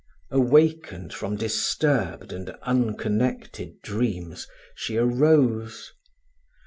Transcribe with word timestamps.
Awakened 0.31 1.13
from 1.13 1.35
disturbed 1.35 2.33
and 2.33 2.49
unconnected 2.63 3.83
dreams, 3.83 4.47
she 4.73 4.97
arose. 4.97 5.91